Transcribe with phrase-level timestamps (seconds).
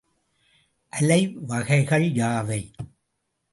[0.93, 1.19] அலை
[1.41, 2.61] வகைகள் யாவை?